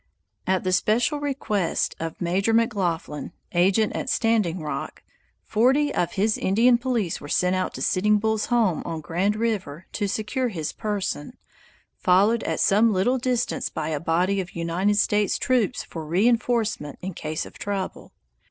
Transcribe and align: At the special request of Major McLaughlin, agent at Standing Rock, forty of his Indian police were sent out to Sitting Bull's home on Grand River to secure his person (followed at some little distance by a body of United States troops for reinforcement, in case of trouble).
At 0.47 0.63
the 0.63 0.71
special 0.71 1.19
request 1.19 1.95
of 1.99 2.19
Major 2.19 2.53
McLaughlin, 2.55 3.33
agent 3.51 3.93
at 3.95 4.09
Standing 4.09 4.59
Rock, 4.59 5.03
forty 5.43 5.93
of 5.93 6.13
his 6.13 6.39
Indian 6.39 6.79
police 6.79 7.21
were 7.21 7.27
sent 7.27 7.55
out 7.55 7.75
to 7.75 7.83
Sitting 7.83 8.17
Bull's 8.17 8.47
home 8.47 8.81
on 8.83 9.01
Grand 9.01 9.35
River 9.35 9.85
to 9.91 10.07
secure 10.07 10.47
his 10.47 10.73
person 10.73 11.37
(followed 11.99 12.41
at 12.45 12.59
some 12.59 12.91
little 12.91 13.19
distance 13.19 13.69
by 13.69 13.89
a 13.89 13.99
body 13.99 14.41
of 14.41 14.55
United 14.55 14.95
States 14.97 15.37
troops 15.37 15.83
for 15.83 16.03
reinforcement, 16.03 16.97
in 17.03 17.13
case 17.13 17.45
of 17.45 17.59
trouble). 17.59 18.11